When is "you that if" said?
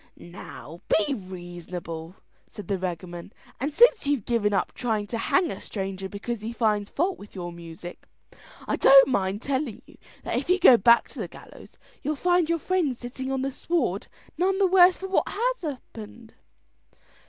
9.85-10.49